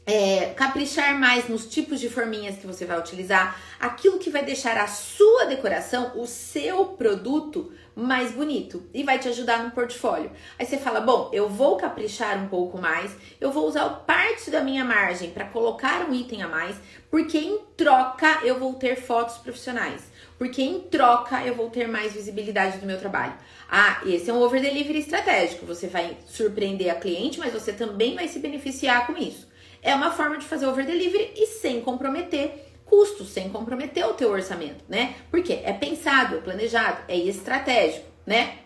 é, 0.06 0.52
caprichar 0.54 1.18
mais 1.18 1.48
nos 1.48 1.66
tipos 1.66 1.98
de 1.98 2.08
forminhas 2.08 2.56
que 2.56 2.66
você 2.66 2.84
vai 2.84 2.98
utilizar, 2.98 3.58
aquilo 3.80 4.18
que 4.18 4.30
vai 4.30 4.44
deixar 4.44 4.76
a 4.76 4.86
sua 4.86 5.46
decoração, 5.46 6.12
o 6.16 6.26
seu 6.26 6.84
produto 6.86 7.72
mais 7.96 8.32
bonito 8.32 8.82
e 8.92 9.04
vai 9.04 9.18
te 9.18 9.28
ajudar 9.28 9.62
no 9.62 9.70
portfólio. 9.70 10.30
Aí 10.58 10.66
você 10.66 10.76
fala: 10.76 11.00
"Bom, 11.00 11.30
eu 11.32 11.48
vou 11.48 11.76
caprichar 11.76 12.36
um 12.38 12.48
pouco 12.48 12.76
mais, 12.76 13.12
eu 13.40 13.52
vou 13.52 13.66
usar 13.66 13.88
parte 13.88 14.50
da 14.50 14.60
minha 14.60 14.84
margem 14.84 15.30
para 15.30 15.44
colocar 15.44 16.08
um 16.08 16.12
item 16.12 16.42
a 16.42 16.48
mais, 16.48 16.76
porque 17.10 17.38
em 17.38 17.60
troca 17.76 18.40
eu 18.42 18.58
vou 18.58 18.74
ter 18.74 18.96
fotos 18.96 19.36
profissionais, 19.38 20.02
porque 20.36 20.60
em 20.60 20.80
troca 20.80 21.42
eu 21.44 21.54
vou 21.54 21.70
ter 21.70 21.86
mais 21.86 22.12
visibilidade 22.12 22.78
do 22.78 22.86
meu 22.86 22.98
trabalho". 22.98 23.34
Ah, 23.70 24.02
esse 24.04 24.28
é 24.28 24.32
um 24.32 24.42
over 24.42 24.60
delivery 24.60 24.98
estratégico. 24.98 25.64
Você 25.66 25.86
vai 25.86 26.16
surpreender 26.26 26.90
a 26.90 26.96
cliente, 26.96 27.38
mas 27.38 27.52
você 27.52 27.72
também 27.72 28.14
vai 28.14 28.28
se 28.28 28.38
beneficiar 28.38 29.06
com 29.06 29.16
isso. 29.16 29.53
É 29.84 29.94
uma 29.94 30.10
forma 30.10 30.38
de 30.38 30.46
fazer 30.46 30.66
over 30.66 30.84
delivery 30.84 31.34
e 31.36 31.46
sem 31.46 31.82
comprometer 31.82 32.64
custos, 32.86 33.28
sem 33.28 33.50
comprometer 33.50 34.06
o 34.06 34.14
teu 34.14 34.30
orçamento, 34.30 34.82
né? 34.88 35.14
Porque 35.30 35.60
é 35.62 35.72
pensado, 35.72 36.36
é 36.36 36.40
planejado, 36.40 37.02
é 37.06 37.16
estratégico, 37.16 38.06
né? 38.26 38.58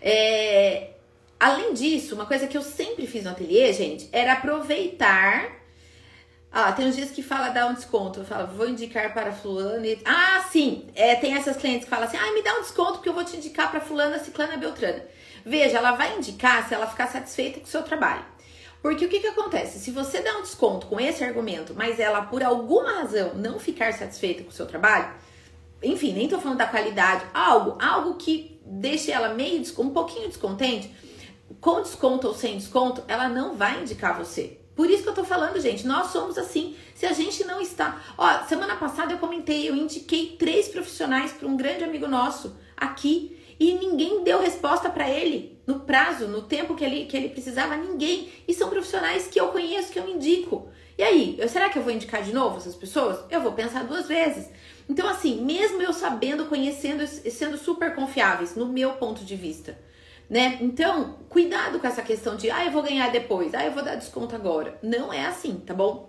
É, 0.00 0.90
além 1.38 1.74
disso, 1.74 2.14
uma 2.14 2.26
coisa 2.26 2.46
que 2.46 2.56
eu 2.56 2.62
sempre 2.62 3.06
fiz 3.06 3.24
no 3.24 3.30
ateliê, 3.30 3.72
gente, 3.72 4.08
era 4.12 4.34
aproveitar. 4.34 5.58
Ah, 6.50 6.72
tem 6.72 6.86
uns 6.86 6.96
dias 6.96 7.10
que 7.10 7.22
fala 7.22 7.50
dar 7.50 7.66
um 7.66 7.74
desconto. 7.74 8.20
Eu 8.20 8.24
falo, 8.24 8.46
vou 8.48 8.68
indicar 8.68 9.12
para 9.12 9.32
fulano. 9.32 9.84
E... 9.84 10.00
Ah, 10.04 10.46
sim. 10.50 10.86
É, 10.94 11.16
tem 11.16 11.34
essas 11.34 11.56
clientes 11.56 11.84
que 11.84 11.90
falam 11.90 12.06
assim: 12.06 12.16
ah, 12.16 12.32
me 12.32 12.42
dá 12.42 12.54
um 12.54 12.62
desconto 12.62 12.94
porque 12.94 13.08
eu 13.08 13.12
vou 13.12 13.24
te 13.24 13.36
indicar 13.36 13.70
para 13.70 13.80
fulana, 13.80 14.18
ciclana, 14.18 14.56
beltrana. 14.56 15.04
Veja, 15.44 15.78
ela 15.78 15.92
vai 15.92 16.16
indicar 16.16 16.66
se 16.66 16.74
ela 16.74 16.86
ficar 16.86 17.08
satisfeita 17.08 17.60
com 17.60 17.66
o 17.66 17.68
seu 17.68 17.82
trabalho. 17.82 18.24
Porque 18.82 19.04
o 19.04 19.08
que, 19.08 19.20
que 19.20 19.26
acontece? 19.26 19.78
Se 19.78 19.90
você 19.90 20.20
dá 20.20 20.38
um 20.38 20.42
desconto 20.42 20.86
com 20.86 21.00
esse 21.00 21.24
argumento, 21.24 21.74
mas 21.76 21.98
ela 21.98 22.22
por 22.22 22.42
alguma 22.42 23.00
razão 23.00 23.34
não 23.34 23.58
ficar 23.58 23.92
satisfeita 23.92 24.44
com 24.44 24.50
o 24.50 24.52
seu 24.52 24.66
trabalho, 24.66 25.12
enfim, 25.82 26.12
nem 26.12 26.28
tô 26.28 26.38
falando 26.38 26.58
da 26.58 26.66
qualidade, 26.66 27.24
algo, 27.34 27.76
algo 27.80 28.14
que 28.14 28.60
deixe 28.64 29.10
ela 29.10 29.34
meio 29.34 29.62
um 29.78 29.90
pouquinho 29.90 30.28
descontente, 30.28 30.94
com 31.60 31.82
desconto 31.82 32.28
ou 32.28 32.34
sem 32.34 32.56
desconto, 32.56 33.02
ela 33.08 33.28
não 33.28 33.56
vai 33.56 33.80
indicar 33.80 34.16
você. 34.16 34.60
Por 34.76 34.88
isso 34.88 35.02
que 35.02 35.08
eu 35.08 35.14
tô 35.14 35.24
falando, 35.24 35.60
gente, 35.60 35.84
nós 35.84 36.08
somos 36.08 36.38
assim. 36.38 36.76
Se 36.94 37.04
a 37.04 37.12
gente 37.12 37.42
não 37.44 37.60
está. 37.60 38.00
Ó, 38.16 38.44
semana 38.44 38.76
passada 38.76 39.12
eu 39.12 39.18
comentei, 39.18 39.68
eu 39.68 39.74
indiquei 39.74 40.36
três 40.38 40.68
profissionais 40.68 41.32
para 41.32 41.48
um 41.48 41.56
grande 41.56 41.82
amigo 41.82 42.06
nosso 42.06 42.56
aqui 42.76 43.36
e 43.58 43.74
ninguém 43.74 44.22
deu 44.22 44.40
resposta 44.40 44.88
para 44.88 45.10
ele 45.10 45.57
no 45.68 45.80
prazo, 45.80 46.26
no 46.26 46.40
tempo 46.40 46.74
que 46.74 46.82
ele, 46.82 47.04
que 47.04 47.14
ele 47.14 47.28
precisava, 47.28 47.76
ninguém. 47.76 48.32
E 48.48 48.54
são 48.54 48.70
profissionais 48.70 49.26
que 49.26 49.38
eu 49.38 49.48
conheço, 49.48 49.92
que 49.92 49.98
eu 49.98 50.08
indico. 50.08 50.70
E 50.96 51.02
aí, 51.02 51.36
eu, 51.38 51.46
será 51.46 51.68
que 51.68 51.78
eu 51.78 51.82
vou 51.82 51.92
indicar 51.92 52.22
de 52.22 52.32
novo 52.32 52.56
essas 52.56 52.74
pessoas? 52.74 53.18
Eu 53.30 53.42
vou 53.42 53.52
pensar 53.52 53.84
duas 53.84 54.08
vezes. 54.08 54.48
Então, 54.88 55.06
assim, 55.06 55.44
mesmo 55.44 55.82
eu 55.82 55.92
sabendo, 55.92 56.46
conhecendo, 56.46 57.06
sendo 57.06 57.58
super 57.58 57.94
confiáveis 57.94 58.56
no 58.56 58.64
meu 58.64 58.94
ponto 58.94 59.22
de 59.22 59.36
vista, 59.36 59.78
né? 60.30 60.56
Então, 60.62 61.18
cuidado 61.28 61.78
com 61.78 61.86
essa 61.86 62.00
questão 62.00 62.34
de, 62.34 62.50
ah, 62.50 62.64
eu 62.64 62.72
vou 62.72 62.82
ganhar 62.82 63.10
depois, 63.10 63.52
ah, 63.54 63.62
eu 63.62 63.72
vou 63.72 63.84
dar 63.84 63.96
desconto 63.96 64.34
agora. 64.34 64.78
Não 64.82 65.12
é 65.12 65.26
assim, 65.26 65.56
tá 65.66 65.74
bom? 65.74 66.08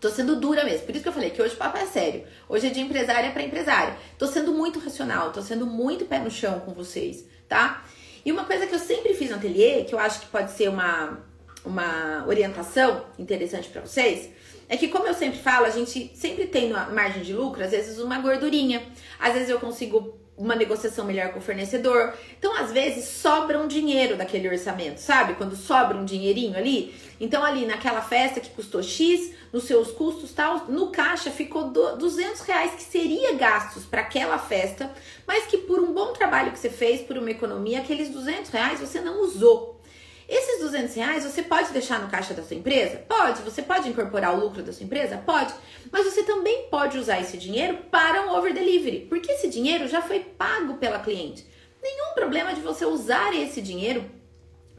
Tô 0.00 0.08
sendo 0.08 0.36
dura 0.36 0.64
mesmo. 0.64 0.86
Por 0.86 0.94
isso 0.94 1.02
que 1.02 1.08
eu 1.10 1.12
falei 1.12 1.28
que 1.28 1.42
hoje 1.42 1.54
o 1.54 1.58
papo 1.58 1.76
é 1.76 1.84
sério. 1.84 2.24
Hoje 2.48 2.68
é 2.68 2.70
de 2.70 2.80
empresária 2.80 3.32
para 3.32 3.42
empresária. 3.42 3.98
Tô 4.16 4.26
sendo 4.26 4.52
muito 4.52 4.78
racional, 4.78 5.30
tô 5.30 5.42
sendo 5.42 5.66
muito 5.66 6.06
pé 6.06 6.18
no 6.20 6.30
chão 6.30 6.60
com 6.60 6.72
vocês, 6.72 7.26
tá? 7.46 7.84
E 8.28 8.30
uma 8.30 8.44
coisa 8.44 8.66
que 8.66 8.74
eu 8.74 8.78
sempre 8.78 9.14
fiz 9.14 9.30
no 9.30 9.36
ateliê, 9.36 9.84
que 9.84 9.94
eu 9.94 9.98
acho 9.98 10.20
que 10.20 10.26
pode 10.26 10.50
ser 10.50 10.68
uma, 10.68 11.18
uma 11.64 12.26
orientação 12.26 13.06
interessante 13.18 13.70
para 13.70 13.80
vocês, 13.80 14.28
é 14.68 14.76
que 14.76 14.88
como 14.88 15.06
eu 15.06 15.14
sempre 15.14 15.38
falo, 15.38 15.64
a 15.64 15.70
gente 15.70 16.12
sempre 16.14 16.46
tem 16.46 16.68
na 16.68 16.90
margem 16.90 17.22
de 17.22 17.32
lucro, 17.32 17.64
às 17.64 17.70
vezes 17.70 17.98
uma 17.98 18.18
gordurinha. 18.18 18.82
Às 19.18 19.32
vezes 19.32 19.48
eu 19.48 19.58
consigo 19.58 20.20
uma 20.38 20.54
negociação 20.54 21.04
melhor 21.04 21.32
com 21.32 21.40
o 21.40 21.42
fornecedor. 21.42 22.14
Então, 22.38 22.56
às 22.56 22.70
vezes, 22.70 23.04
sobra 23.04 23.58
um 23.58 23.66
dinheiro 23.66 24.16
daquele 24.16 24.48
orçamento, 24.48 24.98
sabe? 24.98 25.34
Quando 25.34 25.56
sobra 25.56 25.96
um 25.96 26.04
dinheirinho 26.04 26.56
ali. 26.56 26.94
Então, 27.20 27.44
ali 27.44 27.66
naquela 27.66 28.00
festa 28.00 28.38
que 28.40 28.50
custou 28.50 28.82
X, 28.82 29.32
nos 29.52 29.64
seus 29.64 29.90
custos 29.90 30.32
tal, 30.32 30.66
no 30.68 30.90
caixa 30.90 31.30
ficou 31.30 31.70
200 31.70 32.40
reais 32.42 32.72
que 32.72 32.82
seria 32.82 33.34
gastos 33.34 33.84
para 33.84 34.02
aquela 34.02 34.38
festa, 34.38 34.90
mas 35.26 35.46
que 35.46 35.58
por 35.58 35.80
um 35.80 35.92
bom 35.92 36.12
trabalho 36.12 36.52
que 36.52 36.58
você 36.58 36.70
fez, 36.70 37.00
por 37.00 37.18
uma 37.18 37.30
economia, 37.30 37.80
aqueles 37.80 38.10
200 38.10 38.50
reais 38.50 38.80
você 38.80 39.00
não 39.00 39.22
usou. 39.22 39.77
Esses 40.28 40.60
200 40.60 40.94
reais 40.94 41.24
você 41.24 41.42
pode 41.42 41.72
deixar 41.72 42.00
no 42.00 42.10
caixa 42.10 42.34
da 42.34 42.42
sua 42.42 42.56
empresa? 42.56 42.98
Pode. 43.08 43.40
Você 43.42 43.62
pode 43.62 43.88
incorporar 43.88 44.34
o 44.34 44.40
lucro 44.40 44.62
da 44.62 44.72
sua 44.72 44.84
empresa? 44.84 45.16
Pode. 45.16 45.54
Mas 45.90 46.04
você 46.04 46.22
também 46.22 46.68
pode 46.70 46.98
usar 46.98 47.18
esse 47.18 47.38
dinheiro 47.38 47.78
para 47.90 48.26
um 48.26 48.36
over 48.36 48.52
delivery, 48.52 49.06
porque 49.08 49.32
esse 49.32 49.48
dinheiro 49.48 49.88
já 49.88 50.02
foi 50.02 50.20
pago 50.20 50.74
pela 50.74 50.98
cliente. 50.98 51.46
Nenhum 51.82 52.12
problema 52.14 52.52
de 52.52 52.60
você 52.60 52.84
usar 52.84 53.34
esse 53.34 53.62
dinheiro 53.62 54.04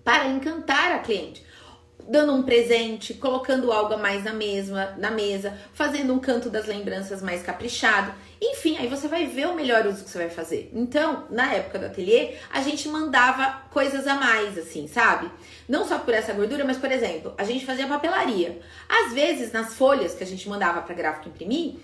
para 0.04 0.28
encantar 0.28 0.92
a 0.92 1.00
cliente 1.00 1.44
dando 2.10 2.34
um 2.34 2.42
presente, 2.42 3.14
colocando 3.14 3.72
algo 3.72 3.94
a 3.94 3.98
mais 3.98 4.24
na 4.24 4.34
mesma, 4.34 4.96
na 4.98 5.12
mesa, 5.12 5.56
fazendo 5.74 6.12
um 6.12 6.20
canto 6.20 6.50
das 6.50 6.66
lembranças 6.66 7.22
mais 7.22 7.44
caprichado. 7.44 8.12
Enfim, 8.42 8.78
aí 8.78 8.88
você 8.88 9.08
vai 9.08 9.28
ver 9.28 9.48
o 9.48 9.54
melhor 9.54 9.86
uso 9.86 10.04
que 10.04 10.10
você 10.10 10.18
vai 10.18 10.30
fazer. 10.30 10.72
Então, 10.74 11.28
na 11.30 11.54
época 11.54 11.78
do 11.78 11.86
ateliê, 11.86 12.36
a 12.52 12.62
gente 12.62 12.88
mandava 12.90 13.64
coisas 13.70 14.08
a 14.08 14.16
mais, 14.16 14.58
assim, 14.58 14.88
sabe? 14.88 15.30
Não 15.68 15.86
só 15.88 16.00
por 16.00 16.14
essa 16.14 16.34
gordura, 16.34 16.66
mas, 16.66 16.78
por 16.78 16.92
exemplo, 16.92 17.34
a 17.38 17.44
gente 17.44 17.66
fazia 17.66 17.86
papelaria. 17.86 18.60
Às 18.88 19.14
vezes, 19.14 19.52
nas 19.52 19.76
folhas 19.76 20.16
que 20.16 20.24
a 20.24 20.28
gente 20.28 20.50
mandava 20.50 20.82
para 20.82 20.96
gráfico 20.96 21.30
imprimir, 21.30 21.76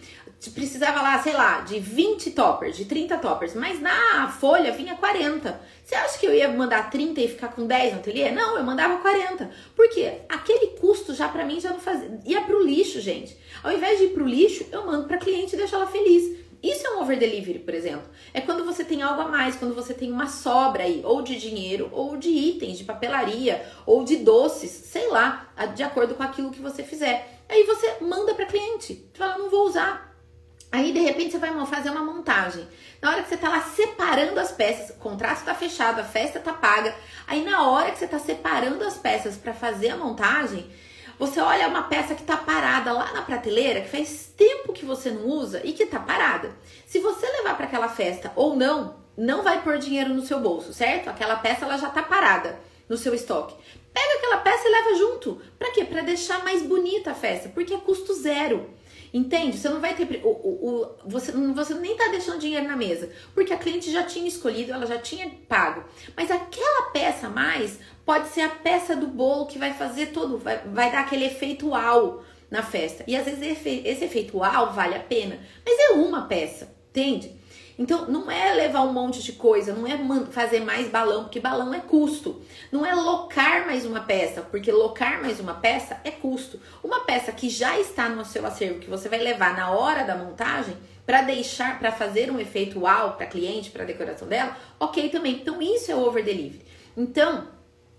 precisava 0.52 1.02
lá, 1.02 1.22
sei 1.22 1.34
lá, 1.34 1.62
de 1.62 1.80
20 1.80 2.32
toppers, 2.32 2.76
de 2.76 2.86
30 2.86 3.18
toppers, 3.18 3.54
mas 3.54 3.82
na 3.82 4.28
folha 4.30 4.72
vinha 4.72 4.96
40. 4.96 5.60
Você 5.84 5.96
acha 5.96 6.18
que 6.18 6.26
eu 6.26 6.34
ia 6.34 6.48
mandar 6.48 6.90
30 6.90 7.22
e 7.22 7.28
ficar 7.28 7.50
com 7.50 7.68
10 7.68 7.94
no 7.94 8.00
ateliê? 8.00 8.32
Não, 8.32 8.58
eu 8.58 8.64
mandava 8.64 8.98
40. 8.98 9.50
Por 9.76 9.90
quê? 9.90 10.22
Aquele 10.28 10.78
custo 10.80 11.14
já 11.14 11.28
para 11.28 11.46
mim 11.46 11.60
já 11.60 11.70
não 11.70 11.80
fazia. 11.80 12.20
Ia 12.26 12.42
pro 12.42 12.64
lixo, 12.64 13.00
gente. 13.00 13.38
Ao 13.64 13.72
invés 13.72 14.00
de 14.00 14.06
ir 14.06 14.10
pro 14.10 14.26
lixo, 14.26 14.66
eu 14.72 14.86
mando 14.86 15.08
pra 15.08 15.18
cliente 15.18 15.56
e 15.56 15.58
deixo 15.58 15.76
ela 15.76 15.88
feliz. 15.88 16.46
Isso 16.66 16.88
é 16.88 16.92
um 16.96 17.02
over 17.02 17.20
delivery, 17.20 17.60
por 17.60 17.76
exemplo. 17.76 18.10
É 18.34 18.42
quando 18.42 18.66
você 18.66 18.84
tem 18.84 19.04
algo 19.04 19.22
a 19.22 19.28
mais, 19.28 19.56
quando 19.56 19.76
você 19.76 19.94
tem 19.94 20.12
uma 20.12 20.28
sobra 20.28 20.82
aí, 20.82 21.02
ou 21.06 21.22
de 21.22 21.36
dinheiro, 21.36 21.90
ou 21.92 22.18
de 22.18 22.30
itens, 22.30 22.80
de 22.80 22.84
papelaria, 22.84 23.64
ou 23.86 24.04
de 24.04 24.16
doces, 24.16 24.72
sei 24.72 25.08
lá, 25.10 25.48
de 25.76 25.84
acordo 25.84 26.16
com 26.16 26.24
aquilo 26.24 26.50
que 26.50 26.60
você 26.60 26.82
fizer. 26.82 27.44
Aí 27.48 27.64
você 27.66 27.98
manda 28.02 28.34
para 28.34 28.48
cliente. 28.48 28.96
Você 28.96 29.18
fala, 29.20 29.38
não 29.38 29.50
vou 29.50 29.68
usar. 29.68 30.05
Aí, 30.76 30.92
de 30.92 31.00
repente, 31.00 31.32
você 31.32 31.38
vai 31.38 31.66
fazer 31.66 31.90
uma 31.90 32.04
montagem. 32.04 32.68
Na 33.02 33.10
hora 33.10 33.24
que 33.24 33.30
você 33.30 33.38
tá 33.38 33.48
lá 33.48 33.62
separando 33.62 34.38
as 34.38 34.52
peças, 34.52 34.90
o 34.90 35.00
contrato 35.00 35.46
tá 35.46 35.56
fechado, 35.56 36.02
a 36.02 36.04
festa 36.04 36.38
tá 36.38 36.52
paga. 36.52 36.94
Aí, 37.26 37.46
na 37.46 37.70
hora 37.70 37.92
que 37.92 37.98
você 37.98 38.06
tá 38.06 38.20
separando 38.20 38.84
as 38.84 38.98
peças 38.98 39.38
para 39.38 39.54
fazer 39.54 39.92
a 39.92 39.96
montagem, 39.96 40.70
você 41.18 41.40
olha 41.40 41.70
uma 41.70 41.84
peça 41.84 42.14
que 42.14 42.24
tá 42.24 42.36
parada 42.36 42.92
lá 42.92 43.14
na 43.14 43.22
prateleira, 43.22 43.80
que 43.80 43.88
faz 43.88 44.34
tempo 44.36 44.74
que 44.74 44.84
você 44.84 45.12
não 45.12 45.26
usa 45.28 45.62
e 45.64 45.72
que 45.72 45.86
tá 45.86 45.98
parada. 45.98 46.52
Se 46.86 47.00
você 47.00 47.26
levar 47.26 47.56
para 47.56 47.68
aquela 47.68 47.88
festa 47.88 48.34
ou 48.36 48.54
não, 48.54 48.98
não 49.18 49.44
vai 49.44 49.62
pôr 49.64 49.78
dinheiro 49.78 50.14
no 50.14 50.26
seu 50.26 50.42
bolso, 50.42 50.74
certo? 50.74 51.10
Aquela 51.10 51.38
peça 51.38 51.64
ela 51.64 51.78
já 51.78 51.90
tá 51.90 52.04
parada 52.04 52.60
no 52.90 52.98
seu 52.98 53.14
estoque. 53.14 53.56
Pega 53.94 54.18
aquela 54.18 54.38
peça 54.40 54.68
e 54.68 54.72
leva 54.72 54.96
junto. 54.96 55.42
Para 55.58 55.72
quê? 55.72 55.86
Para 55.86 56.02
deixar 56.02 56.44
mais 56.44 56.62
bonita 56.64 57.12
a 57.12 57.16
festa, 57.16 57.48
porque 57.48 57.74
é 57.74 57.78
custo 57.78 58.14
zero. 58.14 58.70
Entende? 59.16 59.58
Você 59.58 59.70
não 59.70 59.80
vai 59.80 59.96
ter. 59.96 60.22
O, 60.26 60.28
o, 60.28 60.82
o, 60.84 61.10
você, 61.10 61.32
você 61.32 61.74
nem 61.76 61.96
tá 61.96 62.10
deixando 62.10 62.38
dinheiro 62.38 62.68
na 62.68 62.76
mesa. 62.76 63.10
Porque 63.34 63.54
a 63.54 63.58
cliente 63.58 63.90
já 63.90 64.04
tinha 64.04 64.28
escolhido, 64.28 64.74
ela 64.74 64.86
já 64.86 64.98
tinha 64.98 65.32
pago. 65.48 65.86
Mas 66.18 66.30
aquela 66.30 66.92
peça 66.92 67.28
a 67.28 67.30
mais 67.30 67.80
pode 68.06 68.28
ser 68.28 68.42
a 68.42 68.50
peça 68.50 68.94
do 68.94 69.08
bolo 69.08 69.46
que 69.46 69.58
vai 69.58 69.74
fazer 69.74 70.08
todo. 70.08 70.38
Vai, 70.38 70.58
vai 70.66 70.92
dar 70.92 71.00
aquele 71.00 71.24
efeito 71.24 71.70
uau 71.70 72.26
na 72.52 72.62
festa. 72.62 73.06
E 73.08 73.16
às 73.16 73.24
vezes 73.24 73.42
esse, 73.42 74.04
efeito 74.04 74.38
uau 74.38 74.74
vale 74.74 74.96
a 74.96 75.00
pena. 75.00 75.40
Mas 75.66 75.80
é 75.80 75.94
uma 75.94 76.24
peça, 76.28 76.76
entende? 76.90 77.32
Então, 77.78 78.08
não 78.08 78.32
é 78.32 78.54
levar 78.54 78.84
um 78.84 78.94
monte 78.94 79.22
de 79.22 79.34
coisa, 79.34 79.74
não 79.74 79.86
é 79.86 79.98
fazer 80.32 80.62
mais 80.62 80.88
balão, 80.88 81.24
porque 81.24 81.40
balão 81.40 81.74
é 81.74 81.80
custo. 81.80 82.42
Não 82.72 82.86
é 82.86 82.94
locar 82.96 83.66
mais 83.66 83.86
uma 83.86 84.00
peça, 84.02 84.42
porque 84.42 84.72
locar 84.72 85.22
mais 85.22 85.40
uma 85.40 85.56
peça 85.56 86.00
é 86.04 86.12
custo. 86.12 86.60
Uma 86.82 87.02
peça 87.02 87.34
que 87.34 87.50
já 87.50 87.78
está 87.78 88.08
no 88.08 88.24
seu 88.24 88.46
acervo, 88.46 88.80
que 88.80 88.90
você 88.90 89.10
vai 89.10 89.20
levar 89.20 89.56
na 89.56 89.72
hora 89.72 90.04
da 90.04 90.16
montagem, 90.16 90.76
para 91.06 91.22
deixar, 91.22 91.78
para 91.78 91.92
fazer 91.92 92.32
um 92.32 92.40
efeito 92.40 92.80
uau 92.80 93.16
para 93.16 93.28
cliente, 93.28 93.70
para 93.70 93.84
decoração 93.84 94.28
dela, 94.28 94.58
ok 94.80 95.10
também. 95.10 95.34
Então, 95.34 95.62
isso 95.62 95.92
é 95.92 95.96
over 95.96 96.24
delivery. 96.24 96.66
Então, 96.98 97.48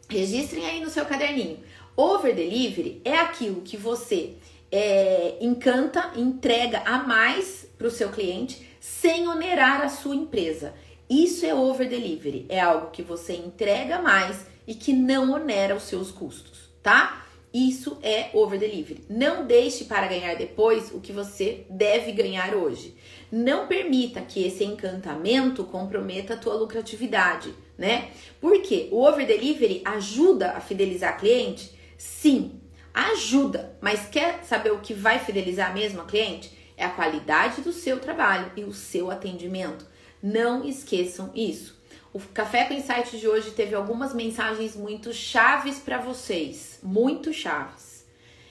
registrem 0.09 0.66
aí 0.66 0.80
no 0.80 0.90
seu 0.90 1.04
caderninho. 1.04 1.61
Over 1.97 2.35
delivery 2.35 3.00
é 3.04 3.16
aquilo 3.18 3.61
que 3.61 3.76
você 3.76 4.35
é, 4.73 5.37
encanta, 5.40 6.12
entrega 6.16 6.83
a 6.85 6.99
mais 6.99 7.68
para 7.78 7.87
o 7.87 7.90
seu 7.90 8.09
cliente 8.09 8.66
sem 8.87 9.26
onerar 9.26 9.83
a 9.83 9.88
sua 9.88 10.14
empresa. 10.14 10.73
Isso 11.11 11.45
é 11.45 11.52
over 11.52 11.88
delivery, 11.88 12.47
é 12.49 12.61
algo 12.61 12.93
que 12.93 13.02
você 13.02 13.33
entrega 13.35 14.00
mais 14.00 14.47
e 14.64 14.75
que 14.76 14.93
não 14.93 15.33
onera 15.33 15.75
os 15.75 15.83
seus 15.83 16.12
custos, 16.12 16.71
tá? 16.85 17.26
Isso 17.52 17.99
é 18.00 18.31
over 18.33 18.61
delivery. 18.61 19.05
Não 19.11 19.45
deixe 19.45 19.87
para 19.87 20.07
ganhar 20.07 20.37
depois 20.37 20.93
o 20.93 21.00
que 21.00 21.11
você 21.11 21.66
deve 21.69 22.12
ganhar 22.12 22.55
hoje. 22.55 22.97
Não 23.31 23.66
permita 23.66 24.21
que 24.21 24.47
esse 24.47 24.62
encantamento 24.62 25.64
comprometa 25.64 26.35
a 26.35 26.37
tua 26.37 26.55
lucratividade, 26.55 27.52
né? 27.76 28.11
Porque 28.40 28.88
o 28.93 29.02
over 29.02 29.26
delivery 29.26 29.83
ajuda 29.85 30.52
a 30.52 30.61
fidelizar 30.61 31.19
cliente? 31.19 31.73
Sim, 31.99 32.61
ajuda, 32.95 33.76
mas 33.81 34.07
quer 34.09 34.45
saber 34.45 34.71
o 34.71 34.78
que 34.78 34.95
vai 34.95 35.19
fidelizar 35.19 35.75
mesmo 35.75 36.02
a 36.02 36.05
cliente? 36.05 36.55
É 36.76 36.85
a 36.85 36.90
qualidade 36.90 37.62
do 37.62 37.73
seu 37.73 37.99
trabalho 37.99 38.52
e 38.56 38.64
o 38.64 38.73
seu 38.73 39.11
atendimento. 39.11 39.87
Não 40.23 40.64
esqueçam 40.64 41.30
isso. 41.35 41.76
O 42.12 42.18
Café 42.18 42.64
com 42.64 42.75
Insight 42.75 43.18
de 43.18 43.28
hoje 43.28 43.50
teve 43.50 43.75
algumas 43.75 44.14
mensagens 44.14 44.75
muito 44.75 45.12
chaves 45.12 45.78
para 45.78 45.99
vocês, 45.99 46.78
muito 46.83 47.33
chaves. 47.33 48.06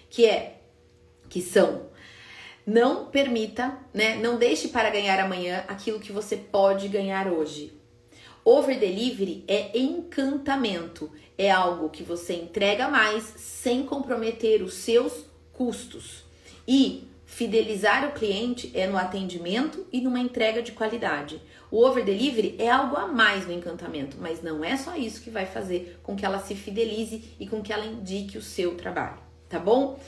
que 0.10 0.25
é 0.25 0.62
que 1.27 1.41
são 1.41 1.89
não 2.65 3.05
permita, 3.05 3.77
né? 3.94 4.15
Não 4.15 4.38
deixe 4.38 4.70
para 4.70 4.89
ganhar 4.89 5.20
amanhã 5.20 5.63
aquilo 5.67 6.00
que 6.00 6.12
você 6.12 6.36
pode 6.36 6.88
ganhar 6.88 7.27
hoje. 7.27 7.74
Over 8.44 8.79
delivery 8.79 9.44
é 9.48 9.77
encantamento, 9.77 11.12
é 11.38 11.51
algo 11.51 11.89
que 11.89 12.03
você 12.03 12.34
entrega 12.34 12.88
mais 12.88 13.24
sem 13.38 13.84
comprometer 13.84 14.63
os 14.63 14.74
seus 14.74 15.25
custos. 15.53 16.24
E 16.67 17.08
fidelizar 17.25 18.08
o 18.08 18.13
cliente 18.13 18.72
é 18.74 18.88
no 18.88 18.98
atendimento 18.98 19.86
e 19.91 20.00
numa 20.00 20.20
entrega 20.20 20.62
de 20.62 20.72
qualidade. 20.72 21.41
O 21.72 21.84
over 21.84 22.05
delivery 22.05 22.55
é 22.60 22.70
algo 22.70 22.96
a 22.96 23.08
mais 23.08 23.48
no 23.48 23.53
encantamento, 23.53 24.17
mas 24.20 24.41
não 24.41 24.63
é 24.63 24.77
só 24.77 24.96
isso 24.96 25.22
que 25.22 25.29
vai 25.29 25.46
fazer 25.46 26.00
com 26.03 26.15
que 26.15 26.25
ela 26.25 26.39
se 26.39 26.55
fidelize 26.55 27.36
e 27.39 27.48
com 27.48 27.62
que 27.62 27.74
ela 27.74 27.86
indique 27.86 28.38
o 28.38 28.41
seu 28.41 28.75
trabalho, 28.75 29.17
tá 29.50 29.60
bom? 29.60 30.00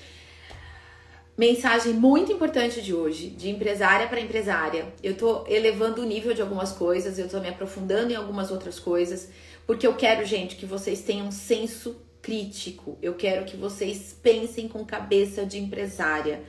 Mensagem 1.38 1.94
muito 1.94 2.32
importante 2.32 2.82
de 2.82 2.96
hoje, 2.96 3.30
de 3.30 3.50
empresária 3.50 4.08
para 4.08 4.20
empresária. 4.20 4.92
Eu 5.04 5.16
tô 5.16 5.46
elevando 5.48 6.02
o 6.02 6.06
nível 6.06 6.34
de 6.34 6.42
algumas 6.42 6.72
coisas, 6.72 7.20
eu 7.20 7.30
tô 7.30 7.40
me 7.40 7.50
aprofundando 7.50 8.12
em 8.12 8.16
algumas 8.16 8.50
outras 8.50 8.80
coisas, 8.80 9.30
porque 9.66 9.86
eu 9.86 9.94
quero, 9.94 10.26
gente, 10.26 10.56
que 10.56 10.66
vocês 10.66 11.02
tenham 11.02 11.30
senso 11.30 12.02
crítico. 12.24 12.98
Eu 13.02 13.14
quero 13.14 13.46
que 13.46 13.56
vocês 13.56 14.18
pensem 14.20 14.68
com 14.68 14.84
cabeça 14.84 15.46
de 15.46 15.60
empresária. 15.60 16.42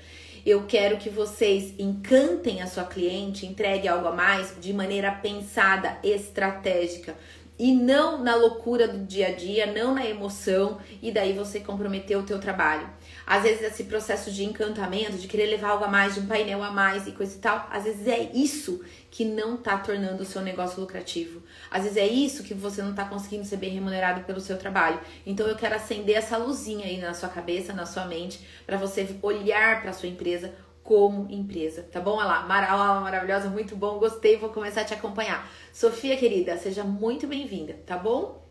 Eu 0.45 0.65
quero 0.67 0.97
que 0.97 1.11
vocês 1.11 1.75
encantem 1.79 2.63
a 2.63 2.67
sua 2.67 2.85
cliente, 2.85 3.47
entregue 3.47 3.89
algo 3.89 4.09
a 4.09 4.13
mais 4.13 4.55
de 4.61 4.73
maneira 4.73 5.11
pensada, 5.13 5.99
estratégica 6.03 7.15
e 7.59 7.73
não 7.73 8.23
na 8.23 8.37
loucura 8.37 8.87
do 8.87 9.05
dia 9.05 9.29
a 9.29 9.33
dia, 9.33 9.67
não 9.67 9.95
na 9.95 10.07
emoção 10.07 10.79
e 11.03 11.11
daí 11.11 11.33
você 11.33 11.59
comprometeu 11.59 12.21
o 12.21 12.23
teu 12.23 12.39
trabalho. 12.39 12.89
Às 13.31 13.43
vezes 13.43 13.61
esse 13.63 13.85
processo 13.85 14.31
de 14.31 14.43
encantamento, 14.43 15.19
de 15.19 15.29
querer 15.29 15.49
levar 15.49 15.73
algo 15.73 15.85
a 15.85 15.89
mais, 15.89 16.15
de 16.15 16.21
um 16.21 16.27
painel 16.27 16.65
a 16.65 16.71
mais 16.71 17.07
e 17.07 17.13
coisa 17.13 17.37
e 17.37 17.39
tal, 17.39 17.69
às 17.71 17.85
vezes 17.85 18.07
é 18.07 18.19
isso 18.33 18.83
que 19.11 19.23
não 19.23 19.59
tá 19.59 19.77
tornando 19.77 20.23
o 20.23 20.25
seu 20.25 20.41
negócio 20.41 20.81
lucrativo. 20.81 21.43
Às 21.71 21.83
vezes 21.83 21.99
é 21.99 22.07
isso 22.07 22.43
que 22.43 22.55
você 22.55 22.81
não 22.81 22.95
tá 22.95 23.05
conseguindo 23.05 23.45
ser 23.45 23.59
bem 23.59 23.69
remunerado 23.69 24.23
pelo 24.23 24.41
seu 24.41 24.57
trabalho. 24.57 24.99
Então 25.27 25.47
eu 25.47 25.57
quero 25.57 25.75
acender 25.75 26.17
essa 26.17 26.39
luzinha 26.39 26.87
aí 26.87 26.97
na 26.97 27.13
sua 27.13 27.29
cabeça, 27.29 27.75
na 27.75 27.85
sua 27.85 28.07
mente, 28.07 28.41
para 28.65 28.79
você 28.79 29.07
olhar 29.21 29.83
para 29.83 29.93
sua 29.93 30.09
empresa 30.09 30.55
como 30.83 31.31
empresa, 31.31 31.83
tá 31.83 32.01
bom? 32.01 32.17
Olha 32.17 32.25
lá, 32.25 32.43
Mara, 32.47 32.75
maravilhosa, 33.03 33.51
muito 33.51 33.77
bom, 33.77 33.99
gostei, 33.99 34.39
vou 34.39 34.49
começar 34.49 34.81
a 34.81 34.85
te 34.85 34.95
acompanhar. 34.95 35.47
Sofia, 35.71 36.17
querida, 36.17 36.57
seja 36.57 36.83
muito 36.83 37.27
bem-vinda, 37.27 37.75
tá 37.85 37.99
bom? 37.99 38.48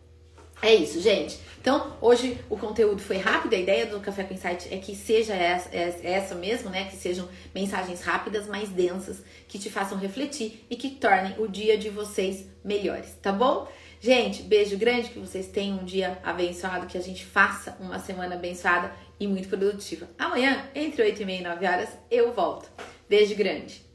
É 0.61 0.73
isso, 0.73 0.99
gente. 0.99 1.39
Então, 1.59 1.97
hoje 2.01 2.39
o 2.49 2.57
conteúdo 2.57 3.01
foi 3.01 3.17
rápido. 3.17 3.53
A 3.53 3.57
ideia 3.57 3.85
do 3.85 3.99
Café 3.99 4.23
com 4.23 4.33
Insight 4.33 4.73
é 4.73 4.77
que 4.77 4.95
seja 4.95 5.33
essa, 5.33 5.69
essa 5.75 6.35
mesmo, 6.35 6.69
né? 6.69 6.85
Que 6.85 6.95
sejam 6.95 7.27
mensagens 7.53 8.01
rápidas, 8.01 8.47
mais 8.47 8.69
densas, 8.69 9.21
que 9.47 9.59
te 9.59 9.69
façam 9.69 9.97
refletir 9.97 10.65
e 10.69 10.75
que 10.75 10.91
tornem 10.91 11.35
o 11.37 11.47
dia 11.47 11.77
de 11.77 11.89
vocês 11.89 12.45
melhores, 12.63 13.13
tá 13.21 13.31
bom? 13.31 13.67
Gente, 13.99 14.43
beijo 14.43 14.77
grande, 14.77 15.09
que 15.09 15.19
vocês 15.19 15.47
tenham 15.47 15.79
um 15.79 15.83
dia 15.83 16.19
abençoado, 16.23 16.85
que 16.85 16.97
a 16.97 17.01
gente 17.01 17.25
faça 17.25 17.75
uma 17.79 17.99
semana 17.99 18.35
abençoada 18.35 18.91
e 19.19 19.27
muito 19.27 19.49
produtiva. 19.49 20.07
Amanhã, 20.17 20.69
entre 20.75 21.01
8 21.01 21.21
e 21.21 21.25
meia 21.25 21.39
e 21.39 21.43
9 21.43 21.65
horas, 21.65 21.89
eu 22.09 22.31
volto. 22.31 22.69
Beijo 23.09 23.35
grande. 23.35 23.86